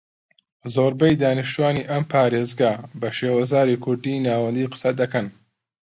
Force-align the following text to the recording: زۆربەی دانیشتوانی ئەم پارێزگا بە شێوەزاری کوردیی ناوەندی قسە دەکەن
زۆربەی 0.73 1.19
دانیشتوانی 1.21 1.87
ئەم 1.89 2.03
پارێزگا 2.13 2.73
بە 2.99 3.09
شێوەزاری 3.17 3.81
کوردیی 3.83 4.23
ناوەندی 4.25 4.69
قسە 4.71 4.91
دەکەن 5.01 5.27